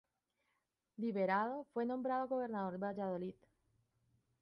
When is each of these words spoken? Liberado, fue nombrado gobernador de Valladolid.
Liberado, 0.97 1.67
fue 1.75 1.85
nombrado 1.85 2.27
gobernador 2.27 2.71
de 2.71 2.77
Valladolid. 2.79 3.35